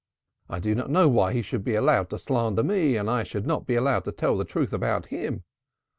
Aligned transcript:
I 0.49 0.57
do 0.57 0.73
not 0.73 0.89
know 0.89 1.07
why 1.07 1.31
he 1.31 1.43
should 1.43 1.63
be 1.63 1.75
allowed 1.75 2.09
to 2.09 2.17
slander 2.17 2.63
me 2.63 2.95
and 2.97 3.07
I 3.07 3.23
not 3.35 3.67
be 3.67 3.75
allowed 3.75 4.03
to 4.05 4.11
tell 4.11 4.35
the 4.35 4.45
truth 4.45 4.73
about 4.73 5.05
him. 5.05 5.43